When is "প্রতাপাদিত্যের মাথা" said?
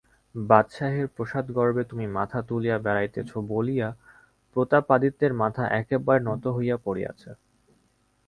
4.55-5.63